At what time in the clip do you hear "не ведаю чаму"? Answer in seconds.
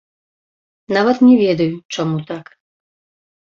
1.27-2.17